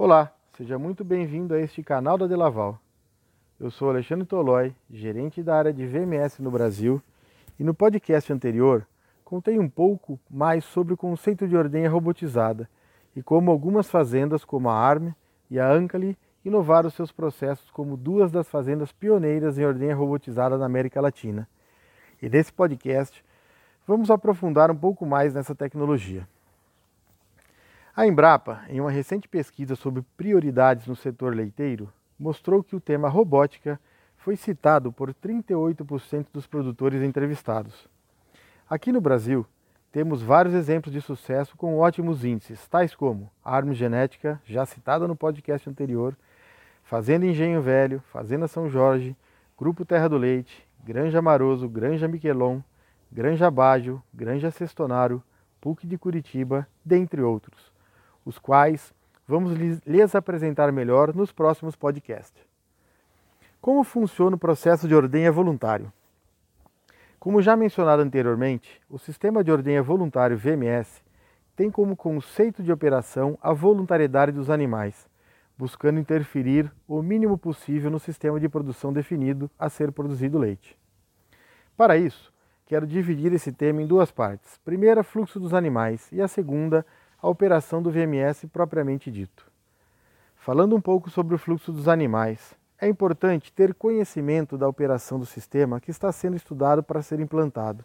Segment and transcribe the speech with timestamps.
[0.00, 2.78] Olá, seja muito bem-vindo a este canal da Delaval.
[3.58, 7.02] Eu sou Alexandre Tolói, gerente da área de VMS no Brasil,
[7.58, 8.86] e no podcast anterior
[9.24, 12.70] contei um pouco mais sobre o conceito de ordenha robotizada
[13.16, 15.12] e como algumas fazendas como a ARM
[15.50, 20.66] e a Ancali inovaram seus processos como duas das fazendas pioneiras em ordenha robotizada na
[20.66, 21.48] América Latina.
[22.22, 23.24] E nesse podcast
[23.84, 26.24] vamos aprofundar um pouco mais nessa tecnologia.
[27.98, 33.08] A Embrapa, em uma recente pesquisa sobre prioridades no setor leiteiro, mostrou que o tema
[33.08, 33.80] robótica
[34.16, 37.88] foi citado por 38% dos produtores entrevistados.
[38.70, 39.44] Aqui no Brasil,
[39.90, 45.16] temos vários exemplos de sucesso com ótimos índices, tais como Armo Genética, já citada no
[45.16, 46.16] podcast anterior,
[46.84, 49.16] Fazenda Engenho Velho, Fazenda São Jorge,
[49.58, 52.60] Grupo Terra do Leite, Granja Maroso, Granja Miquelon,
[53.10, 55.20] Granja Baggio, Granja Sestonaro,
[55.60, 57.76] PUC de Curitiba, dentre outros,
[58.24, 58.92] os quais
[59.26, 62.46] vamos lhes apresentar melhor nos próximos podcasts.
[63.60, 65.92] Como funciona o processo de ordenha voluntário?
[67.18, 71.02] Como já mencionado anteriormente, o sistema de ordenha voluntário VMS
[71.56, 75.08] tem como conceito de operação a voluntariedade dos animais,
[75.58, 80.78] buscando interferir o mínimo possível no sistema de produção definido a ser produzido leite.
[81.76, 82.32] Para isso,
[82.64, 84.56] quero dividir esse tema em duas partes.
[84.64, 86.86] Primeira, fluxo dos animais e a segunda,
[87.20, 89.50] a operação do VMS propriamente dito.
[90.36, 95.26] Falando um pouco sobre o fluxo dos animais, é importante ter conhecimento da operação do
[95.26, 97.84] sistema que está sendo estudado para ser implantado,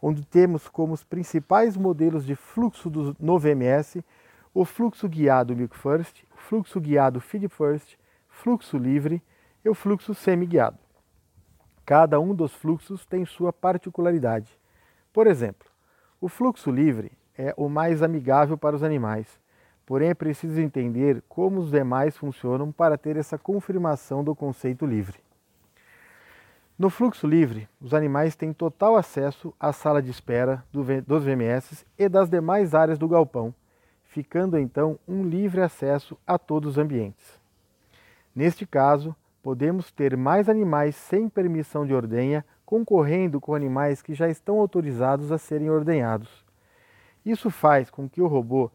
[0.00, 4.04] onde temos como os principais modelos de fluxo do, no VMS
[4.54, 7.96] o fluxo guiado Milk First, o fluxo guiado Feed First,
[8.28, 9.22] fluxo livre
[9.64, 10.78] e o fluxo semi-guiado.
[11.86, 14.58] Cada um dos fluxos tem sua particularidade.
[15.12, 15.68] Por exemplo,
[16.20, 17.12] o fluxo livre
[17.42, 19.26] é o mais amigável para os animais,
[19.84, 25.18] Porém, é preciso entender como os demais funcionam para ter essa confirmação do conceito livre.
[26.78, 32.08] No fluxo livre, os animais têm total acesso à sala de espera dos VMS e
[32.08, 33.54] das demais áreas do galpão,
[34.04, 37.38] ficando então um livre acesso a todos os ambientes.
[38.34, 44.28] Neste caso, podemos ter mais animais sem permissão de ordenha concorrendo com animais que já
[44.28, 46.41] estão autorizados a serem ordenhados.
[47.24, 48.70] Isso faz com que o robô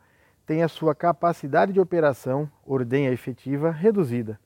[0.46, 4.40] tem a sua capacidade de operação, ordenha efetiva, reduzida,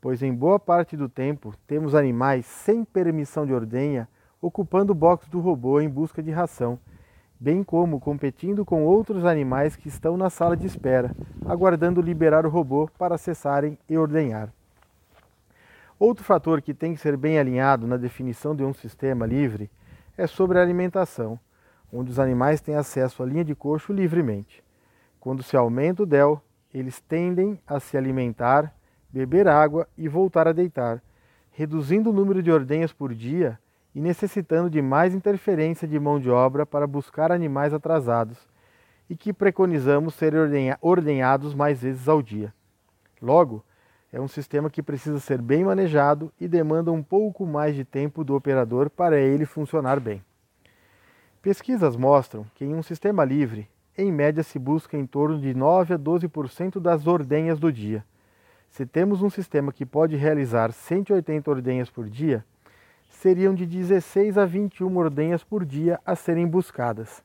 [0.00, 4.08] pois em boa parte do tempo temos animais sem permissão de ordenha
[4.40, 6.78] ocupando o box do robô em busca de ração,
[7.38, 11.14] bem como competindo com outros animais que estão na sala de espera,
[11.46, 14.52] aguardando liberar o robô para acessarem e ordenhar.
[15.98, 19.70] Outro fator que tem que ser bem alinhado na definição de um sistema livre
[20.18, 21.38] é sobre a alimentação,
[21.94, 24.64] onde os animais têm acesso à linha de coxo livremente.
[25.20, 28.74] Quando se aumenta o DEL, eles tendem a se alimentar,
[29.08, 31.00] beber água e voltar a deitar,
[31.52, 33.58] reduzindo o número de ordenhas por dia
[33.94, 38.38] e necessitando de mais interferência de mão de obra para buscar animais atrasados
[39.08, 42.52] e que preconizamos serem ordenhados mais vezes ao dia.
[43.22, 43.64] Logo,
[44.12, 48.24] é um sistema que precisa ser bem manejado e demanda um pouco mais de tempo
[48.24, 50.22] do operador para ele funcionar bem.
[51.44, 53.68] Pesquisas mostram que em um sistema livre,
[53.98, 58.02] em média se busca em torno de 9 a 12% das ordenhas do dia.
[58.70, 62.42] Se temos um sistema que pode realizar 180 ordenhas por dia,
[63.10, 67.22] seriam de 16 a 21 ordenhas por dia a serem buscadas.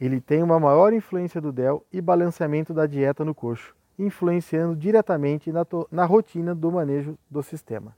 [0.00, 5.52] Ele tem uma maior influência do DEL e balanceamento da dieta no coxo, influenciando diretamente
[5.52, 7.94] na, na rotina do manejo do sistema.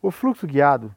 [0.00, 0.96] O fluxo guiado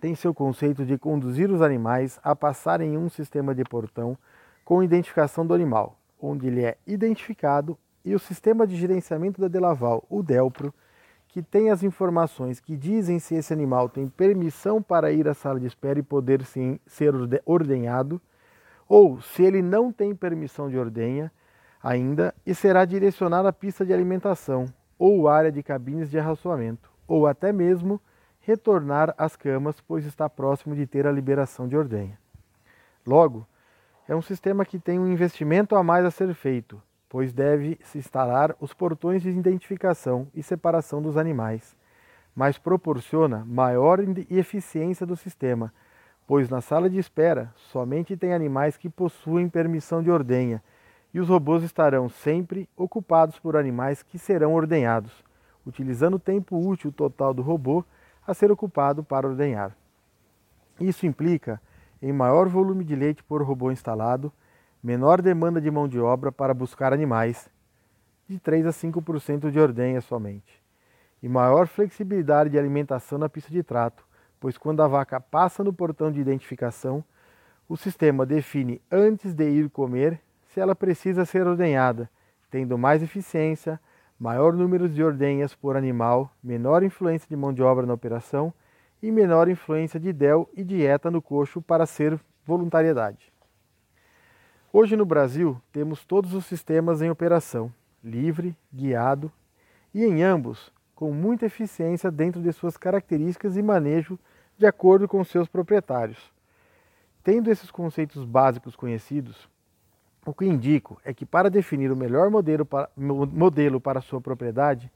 [0.00, 4.16] tem seu conceito de conduzir os animais a passarem em um sistema de portão
[4.64, 10.04] com identificação do animal, onde ele é identificado, e o sistema de gerenciamento da Delaval,
[10.08, 10.72] o DELPRO,
[11.28, 15.60] que tem as informações que dizem se esse animal tem permissão para ir à sala
[15.60, 17.12] de espera e poder sim ser
[17.44, 18.20] ordenhado,
[18.88, 21.30] ou se ele não tem permissão de ordenha
[21.82, 24.66] ainda e será direcionado à pista de alimentação
[24.98, 28.00] ou área de cabines de arraçoamento, ou até mesmo
[28.46, 32.16] retornar às camas, pois está próximo de ter a liberação de ordenha.
[33.04, 33.44] Logo,
[34.08, 37.98] é um sistema que tem um investimento a mais a ser feito, pois deve se
[37.98, 41.76] instalar os portões de identificação e separação dos animais,
[42.36, 43.98] mas proporciona maior
[44.30, 45.74] eficiência do sistema,
[46.24, 50.62] pois na sala de espera somente tem animais que possuem permissão de ordenha
[51.12, 55.24] e os robôs estarão sempre ocupados por animais que serão ordenhados,
[55.66, 57.84] utilizando o tempo útil total do robô
[58.26, 59.76] a ser ocupado para ordenhar.
[60.80, 61.60] Isso implica
[62.02, 64.32] em maior volume de leite por robô instalado,
[64.82, 67.48] menor demanda de mão de obra para buscar animais,
[68.28, 70.62] de 3 a 5% de ordenha somente.
[71.22, 74.04] E maior flexibilidade de alimentação na pista de trato,
[74.38, 77.02] pois quando a vaca passa no portão de identificação,
[77.68, 82.08] o sistema define antes de ir comer se ela precisa ser ordenhada,
[82.50, 83.80] tendo mais eficiência,
[84.18, 88.52] maior número de ordenhas por animal, menor influência de mão de obra na operação
[89.02, 93.32] e menor influência de DEL e dieta no coxo para ser voluntariedade.
[94.72, 97.72] Hoje no Brasil temos todos os sistemas em operação,
[98.02, 99.30] livre, guiado
[99.94, 104.18] e em ambos com muita eficiência dentro de suas características e manejo
[104.56, 106.32] de acordo com seus proprietários.
[107.22, 109.48] Tendo esses conceitos básicos conhecidos,
[110.26, 114.90] o que indico é que para definir o melhor modelo para, modelo para sua propriedade,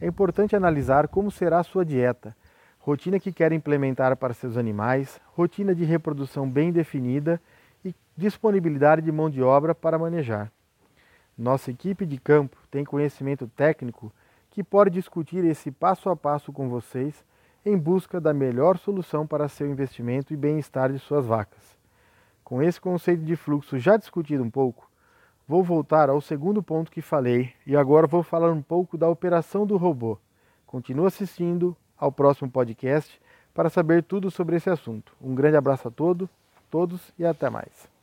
[0.00, 2.36] é importante analisar como será a sua dieta,
[2.78, 7.40] rotina que quer implementar para seus animais, rotina de reprodução bem definida
[7.84, 10.52] e disponibilidade de mão de obra para manejar.
[11.36, 14.12] Nossa equipe de campo tem conhecimento técnico
[14.50, 17.24] que pode discutir esse passo a passo com vocês
[17.64, 21.75] em busca da melhor solução para seu investimento e bem-estar de suas vacas.
[22.46, 24.88] Com esse conceito de fluxo já discutido um pouco,
[25.48, 29.66] vou voltar ao segundo ponto que falei e agora vou falar um pouco da operação
[29.66, 30.16] do robô.
[30.64, 33.20] Continue assistindo ao próximo podcast
[33.52, 35.12] para saber tudo sobre esse assunto.
[35.20, 36.28] Um grande abraço a todos,
[36.70, 37.95] todos e até mais.